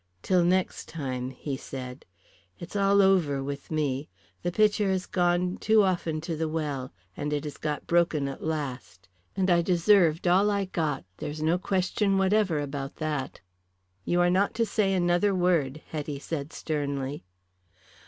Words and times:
"Till 0.23 0.43
next 0.43 0.87
time," 0.89 1.29
he 1.29 1.55
said. 1.55 2.05
"It's 2.57 2.75
all 2.75 3.03
over 3.03 3.43
with 3.43 3.69
me. 3.69 4.09
The 4.41 4.51
pitcher 4.51 4.89
has 4.89 5.05
gone 5.05 5.57
too 5.57 5.83
often 5.83 6.21
to 6.21 6.35
the 6.35 6.49
well, 6.49 6.91
and 7.15 7.31
it 7.31 7.43
has 7.43 7.57
got 7.57 7.85
broken 7.85 8.27
at 8.27 8.43
last. 8.43 9.07
And 9.37 9.47
I 9.51 9.61
deserved 9.61 10.27
all 10.27 10.49
I 10.49 10.65
got 10.65 11.05
there 11.17 11.29
is 11.29 11.43
no 11.43 11.59
question 11.59 12.17
whatever 12.17 12.59
about 12.59 12.95
that." 12.95 13.41
"You 14.03 14.19
are 14.21 14.31
not 14.31 14.55
to 14.55 14.65
say 14.65 14.91
another 14.95 15.35
word," 15.35 15.83
Hetty 15.89 16.17
said 16.17 16.51
sternly. 16.51 17.23